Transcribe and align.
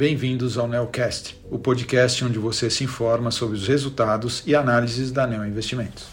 bem-vindos 0.00 0.56
ao 0.56 0.66
Neocast, 0.66 1.38
o 1.50 1.58
podcast 1.58 2.24
onde 2.24 2.38
você 2.38 2.70
se 2.70 2.82
informa 2.84 3.30
sobre 3.30 3.54
os 3.54 3.68
resultados 3.68 4.42
e 4.46 4.54
análises 4.54 5.12
da 5.12 5.26
Neo 5.26 5.44
Investimentos. 5.44 6.08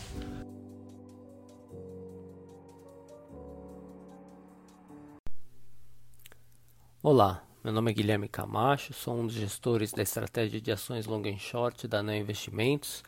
Olá, 7.02 7.42
meu 7.64 7.72
nome 7.72 7.92
é 7.92 7.94
Guilherme 7.94 8.28
Camacho, 8.28 8.94
sou 8.94 9.22
um 9.22 9.26
dos 9.26 9.36
gestores 9.36 9.94
da 9.94 10.04
estratégia 10.04 10.60
de 10.60 10.70
ações 10.70 11.06
long 11.06 11.24
and 11.26 11.38
short 11.38 11.88
da 11.88 12.04
Neo 12.04 12.22
Investimentos 12.22 13.02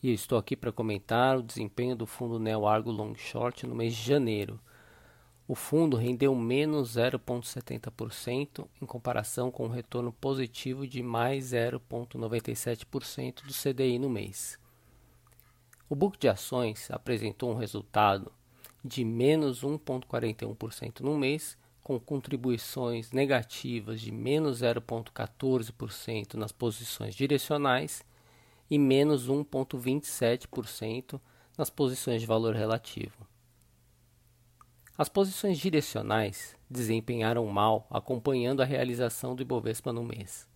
e 0.00 0.12
estou 0.12 0.38
aqui 0.38 0.54
para 0.54 0.70
comentar 0.70 1.36
o 1.36 1.42
desempenho 1.42 1.96
do 1.96 2.06
fundo 2.06 2.38
Neo 2.38 2.64
Argo 2.64 2.92
Long 2.92 3.16
Short 3.16 3.66
no 3.66 3.74
mês 3.74 3.92
de 3.92 4.04
janeiro 4.04 4.60
o 5.46 5.54
fundo 5.54 5.96
rendeu 5.96 6.34
menos 6.34 6.96
0,70% 6.96 8.66
em 8.80 8.86
comparação 8.86 9.50
com 9.50 9.66
um 9.66 9.70
retorno 9.70 10.12
positivo 10.12 10.86
de 10.86 11.02
mais 11.02 11.46
0,97% 11.52 13.42
do 13.44 13.52
CDI 13.52 13.98
no 13.98 14.08
mês. 14.08 14.58
O 15.88 15.94
book 15.94 16.18
de 16.18 16.28
ações 16.28 16.90
apresentou 16.90 17.50
um 17.50 17.56
resultado 17.56 18.32
de 18.84 19.04
menos 19.04 19.62
1,41% 19.62 21.00
no 21.00 21.18
mês, 21.18 21.58
com 21.82 21.98
contribuições 21.98 23.10
negativas 23.12 24.00
de 24.00 24.12
menos 24.12 24.60
0,14% 24.62 26.34
nas 26.34 26.52
posições 26.52 27.14
direcionais 27.14 28.04
e 28.70 28.78
menos 28.78 29.28
1,27% 29.28 31.20
nas 31.58 31.68
posições 31.68 32.22
de 32.22 32.26
valor 32.26 32.54
relativo. 32.54 33.31
As 34.96 35.08
posições 35.08 35.58
direcionais 35.58 36.54
desempenharam 36.68 37.46
mal, 37.46 37.86
acompanhando 37.90 38.60
a 38.60 38.66
realização 38.66 39.34
do 39.34 39.42
Ibovespa 39.42 39.90
no 39.92 40.04
mês. 40.04 40.46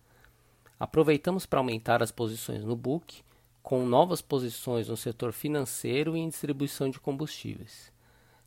Aproveitamos 0.79 1.47
para 1.47 1.59
aumentar 1.59 2.03
as 2.03 2.11
posições 2.11 2.63
no 2.63 2.75
book, 2.75 3.23
com 3.63 3.83
novas 3.85 4.21
posições 4.21 4.87
no 4.87 4.95
setor 4.95 5.33
financeiro 5.33 6.15
e 6.15 6.19
em 6.19 6.29
distribuição 6.29 6.89
de 6.89 6.99
combustíveis. 6.99 7.91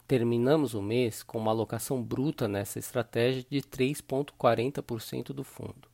Terminamos 0.07 0.75
o 0.75 0.81
mês 0.81 1.25
com 1.25 1.39
uma 1.39 1.51
alocação 1.51 2.03
bruta 2.03 2.47
nessa 2.47 2.79
estratégia 2.79 3.45
de 3.51 3.61
3,40% 3.61 5.33
do 5.33 5.43
fundo. 5.43 5.89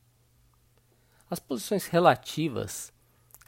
As 1.29 1.39
posições 1.39 1.87
relativas, 1.87 2.93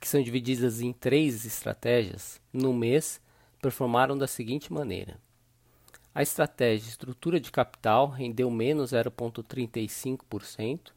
que 0.02 0.08
são 0.08 0.22
divididas 0.22 0.81
em 0.81 0.92
três 0.92 1.45
estratégias, 1.45 2.42
no 2.52 2.73
mês 2.73 3.22
performaram 3.61 4.17
da 4.17 4.27
seguinte 4.27 4.73
maneira: 4.73 5.20
a 6.13 6.21
estratégia 6.21 6.89
estrutura 6.89 7.39
de 7.39 7.52
capital 7.52 8.09
rendeu 8.09 8.49
menos 8.49 8.91
0,35%, 8.91 10.91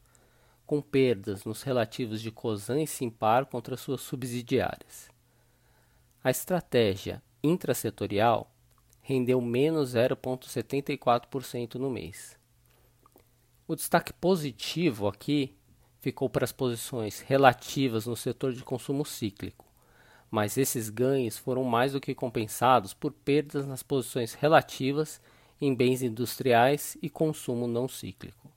com 0.66 0.80
perdas 0.80 1.44
nos 1.44 1.62
relativos 1.62 2.22
de 2.22 2.30
COSAN 2.30 2.82
e 2.82 2.86
Simpar 2.86 3.46
contra 3.46 3.76
suas 3.76 4.00
subsidiárias. 4.00 5.10
A 6.24 6.30
estratégia 6.30 7.22
intrasetorial 7.42 8.50
rendeu 9.02 9.40
menos 9.40 9.94
0,74% 9.94 11.74
no 11.74 11.90
mês. 11.90 12.38
O 13.66 13.74
destaque 13.74 14.12
positivo 14.12 15.08
aqui 15.08 15.56
ficou 16.00 16.30
para 16.30 16.44
as 16.44 16.52
posições 16.52 17.20
relativas 17.20 18.06
no 18.06 18.16
setor 18.16 18.52
de 18.52 18.62
consumo 18.62 19.04
cíclico, 19.04 19.64
mas 20.32 20.56
esses 20.56 20.88
ganhos 20.88 21.36
foram 21.36 21.62
mais 21.62 21.92
do 21.92 22.00
que 22.00 22.14
compensados 22.14 22.94
por 22.94 23.12
perdas 23.12 23.66
nas 23.66 23.82
posições 23.82 24.32
relativas 24.32 25.20
em 25.60 25.74
bens 25.74 26.02
industriais 26.02 26.96
e 27.02 27.10
consumo 27.10 27.68
não 27.68 27.86
cíclico. 27.86 28.50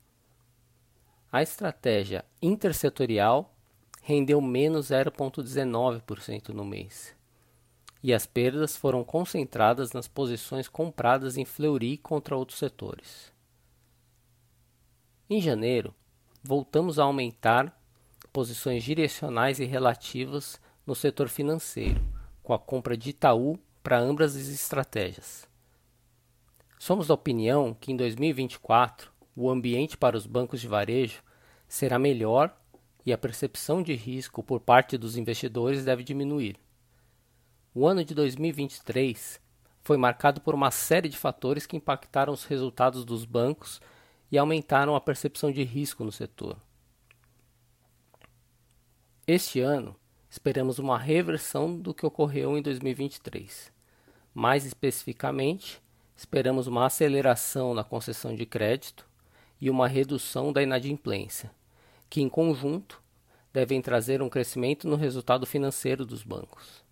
A 1.29 1.43
estratégia 1.43 2.23
intersetorial 2.41 3.53
rendeu 4.01 4.39
menos 4.39 4.87
0,19% 4.87 6.49
no 6.49 6.63
mês, 6.63 7.13
e 8.01 8.13
as 8.13 8.25
perdas 8.25 8.77
foram 8.77 9.03
concentradas 9.03 9.91
nas 9.91 10.07
posições 10.07 10.69
compradas 10.69 11.35
em 11.35 11.43
Fleury 11.43 11.97
contra 11.97 12.37
outros 12.37 12.57
setores. 12.57 13.33
Em 15.29 15.41
janeiro, 15.41 15.93
voltamos 16.41 16.99
a 16.99 17.03
aumentar 17.03 17.77
posições 18.31 18.81
direcionais 18.81 19.59
e 19.59 19.65
relativas 19.65 20.63
no 20.85 20.95
setor 20.95 21.29
financeiro, 21.29 22.01
com 22.43 22.53
a 22.53 22.59
compra 22.59 22.95
de 22.95 23.09
Itaú 23.09 23.59
para 23.81 23.99
ambas 23.99 24.35
as 24.35 24.47
estratégias. 24.47 25.47
Somos 26.77 27.07
da 27.07 27.13
opinião 27.13 27.73
que 27.73 27.91
em 27.91 27.97
2024 27.97 29.11
o 29.35 29.49
ambiente 29.49 29.97
para 29.97 30.17
os 30.17 30.25
bancos 30.25 30.61
de 30.61 30.67
varejo 30.67 31.23
será 31.67 31.97
melhor 31.97 32.55
e 33.05 33.11
a 33.11 33.17
percepção 33.17 33.81
de 33.81 33.93
risco 33.93 34.41
por 34.41 34.59
parte 34.59 34.97
dos 34.97 35.17
investidores 35.17 35.85
deve 35.85 36.03
diminuir. 36.03 36.57
O 37.73 37.85
ano 37.85 38.03
de 38.03 38.15
2023 38.15 39.39
foi 39.81 39.97
marcado 39.97 40.41
por 40.41 40.55
uma 40.55 40.71
série 40.71 41.09
de 41.09 41.17
fatores 41.17 41.65
que 41.65 41.77
impactaram 41.77 42.33
os 42.33 42.45
resultados 42.45 43.05
dos 43.05 43.25
bancos 43.25 43.79
e 44.31 44.37
aumentaram 44.37 44.95
a 44.95 45.01
percepção 45.01 45.51
de 45.51 45.63
risco 45.63 46.03
no 46.03 46.11
setor. 46.11 46.57
Este 49.27 49.59
ano, 49.59 49.95
esperamos 50.35 50.79
uma 50.79 50.99
reversão 50.99 51.77
do 51.77 51.93
que 51.93 52.05
ocorreu 52.05 52.57
em 52.57 52.61
2023. 52.61 53.71
Mais 54.33 54.65
especificamente, 54.65 55.81
esperamos 56.13 56.67
uma 56.67 56.85
aceleração 56.85 57.73
na 57.73 57.85
concessão 57.85 58.35
de 58.35 58.45
crédito 58.45 59.07
e 59.61 59.69
uma 59.69 59.87
redução 59.87 60.51
da 60.51 60.61
inadimplência, 60.61 61.49
que 62.09 62.21
em 62.21 62.27
conjunto 62.27 63.01
devem 63.53 63.81
trazer 63.81 64.21
um 64.21 64.27
crescimento 64.27 64.89
no 64.89 64.97
resultado 64.97 65.45
financeiro 65.45 66.05
dos 66.05 66.21
bancos. 66.21 66.83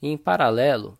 Em 0.00 0.16
paralelo, 0.16 0.96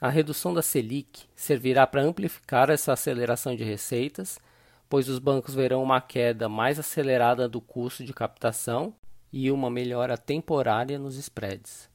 a 0.00 0.08
redução 0.08 0.52
da 0.52 0.60
Selic 0.60 1.22
servirá 1.36 1.86
para 1.86 2.02
amplificar 2.02 2.68
essa 2.68 2.92
aceleração 2.92 3.54
de 3.54 3.62
receitas, 3.62 4.40
pois 4.88 5.08
os 5.08 5.20
bancos 5.20 5.54
verão 5.54 5.84
uma 5.84 6.00
queda 6.00 6.48
mais 6.48 6.80
acelerada 6.80 7.48
do 7.48 7.60
custo 7.60 8.04
de 8.04 8.12
captação 8.12 8.92
e 9.36 9.50
uma 9.50 9.68
melhora 9.68 10.16
temporária 10.16 10.96
nos 10.96 11.16
spreads. 11.16 11.90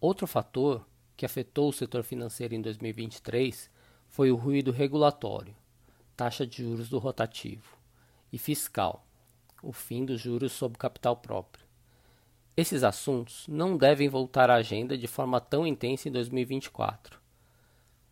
Outro 0.00 0.26
fator 0.26 0.84
que 1.16 1.24
afetou 1.24 1.68
o 1.68 1.72
setor 1.72 2.02
financeiro 2.02 2.52
em 2.52 2.60
2023 2.60 3.70
foi 4.08 4.32
o 4.32 4.34
ruído 4.34 4.72
regulatório, 4.72 5.54
taxa 6.16 6.44
de 6.44 6.64
juros 6.64 6.88
do 6.88 6.98
rotativo, 6.98 7.78
e 8.32 8.38
fiscal, 8.38 9.06
o 9.62 9.72
fim 9.72 10.04
dos 10.04 10.20
juros 10.20 10.50
sob 10.50 10.76
capital 10.76 11.16
próprio. 11.16 11.64
Esses 12.56 12.82
assuntos 12.82 13.46
não 13.46 13.76
devem 13.76 14.08
voltar 14.08 14.50
à 14.50 14.56
agenda 14.56 14.98
de 14.98 15.06
forma 15.06 15.40
tão 15.40 15.64
intensa 15.64 16.08
em 16.08 16.12
2024. 16.12 17.20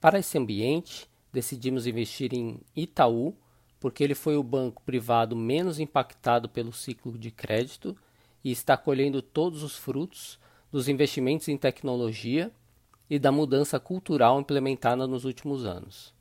Para 0.00 0.20
esse 0.20 0.38
ambiente, 0.38 1.10
decidimos 1.32 1.84
investir 1.84 2.32
em 2.32 2.60
Itaú, 2.76 3.36
porque 3.80 4.04
ele 4.04 4.14
foi 4.14 4.36
o 4.36 4.42
banco 4.44 4.80
privado 4.84 5.34
menos 5.34 5.80
impactado 5.80 6.48
pelo 6.48 6.72
ciclo 6.72 7.18
de 7.18 7.32
crédito 7.32 7.96
e 8.42 8.50
está 8.50 8.76
colhendo 8.76 9.20
todos 9.20 9.62
os 9.62 9.76
frutos 9.76 10.38
dos 10.70 10.88
investimentos 10.88 11.48
em 11.48 11.56
tecnologia 11.56 12.52
e 13.08 13.18
da 13.18 13.32
mudança 13.32 13.80
cultural 13.80 14.40
implementada 14.40 15.06
nos 15.06 15.24
últimos 15.24 15.64
anos. 15.64 16.14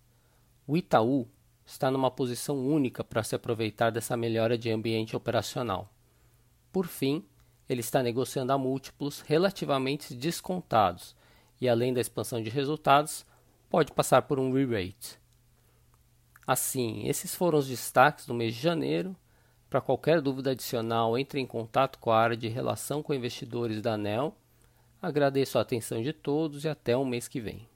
O 0.65 0.75
Itaú 0.75 1.27
está 1.65 1.91
numa 1.91 2.09
posição 2.09 2.57
única 2.57 3.03
para 3.03 3.23
se 3.23 3.35
aproveitar 3.35 3.91
dessa 3.91 4.17
melhora 4.17 4.57
de 4.57 4.71
ambiente 4.71 5.15
operacional. 5.15 5.93
Por 6.71 6.87
fim, 6.87 7.23
ele 7.67 7.81
está 7.81 8.01
negociando 8.01 8.51
a 8.51 8.57
múltiplos 8.57 9.21
relativamente 9.21 10.15
descontados 10.15 11.15
e, 11.61 11.69
além 11.69 11.93
da 11.93 12.01
expansão 12.01 12.41
de 12.41 12.49
resultados, 12.49 13.25
pode 13.69 13.91
passar 13.91 14.23
por 14.23 14.39
um 14.39 14.51
re-rate. 14.51 15.19
Assim, 16.47 17.07
esses 17.07 17.35
foram 17.35 17.59
os 17.59 17.67
destaques 17.67 18.25
do 18.25 18.33
mês 18.33 18.55
de 18.55 18.61
janeiro 18.61 19.15
para 19.69 19.81
qualquer 19.81 20.19
dúvida 20.21 20.51
adicional, 20.51 21.17
entre 21.17 21.39
em 21.39 21.45
contato 21.45 21.99
com 21.99 22.11
a 22.11 22.17
área 22.17 22.35
de 22.35 22.47
relação 22.47 23.03
com 23.03 23.13
investidores 23.13 23.81
da 23.81 23.93
ANEL. 23.93 24.35
Agradeço 25.01 25.57
a 25.57 25.61
atenção 25.61 26.01
de 26.01 26.11
todos 26.11 26.65
e 26.65 26.69
até 26.69 26.97
o 26.97 27.05
mês 27.05 27.27
que 27.27 27.39
vem. 27.39 27.67